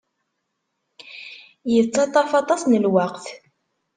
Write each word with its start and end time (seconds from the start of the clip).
Yettaṭṭaf 1.73 2.31
aṭas 2.41 2.61
n 2.65 2.79
lweqt. 2.83 3.25